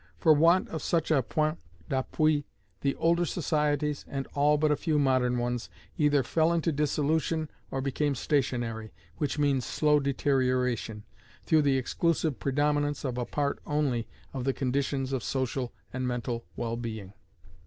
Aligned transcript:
For 0.17 0.33
want 0.33 0.67
of 0.69 0.81
such 0.81 1.11
a 1.11 1.21
point 1.21 1.59
d'appui, 1.87 2.45
the 2.79 2.95
older 2.95 3.23
societies, 3.23 4.03
and 4.07 4.25
all 4.33 4.57
but 4.57 4.71
a 4.71 4.75
few 4.75 4.97
modern 4.97 5.37
ones, 5.37 5.69
either 5.95 6.23
fell 6.23 6.51
into 6.51 6.71
dissolution 6.71 7.51
or 7.69 7.81
became 7.81 8.15
stationary 8.15 8.89
(which 9.17 9.37
means 9.37 9.63
slow 9.63 9.99
deterioration) 9.99 11.03
through 11.43 11.61
the 11.61 11.77
exclusive 11.77 12.39
predominance 12.39 13.05
of 13.05 13.19
a 13.19 13.25
part 13.25 13.59
only 13.67 14.07
of 14.33 14.43
the 14.43 14.53
conditions 14.53 15.13
of 15.13 15.21
social 15.23 15.71
and 15.93 16.07
mental 16.07 16.45
well 16.55 16.77
being. 16.77 17.13